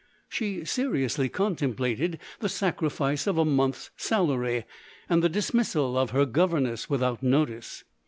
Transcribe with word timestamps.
She 0.27 0.65
seriously 0.65 1.29
contemplated 1.29 2.17
the 2.39 2.49
sacrifice 2.49 3.27
of 3.27 3.37
a 3.37 3.45
month's 3.45 3.91
salary, 3.95 4.65
and 5.07 5.21
the 5.21 5.29
dismissal 5.29 5.95
of 5.95 6.09
her 6.09 6.25
governess 6.25 6.89
without 6.89 7.21
notice. 7.21 7.83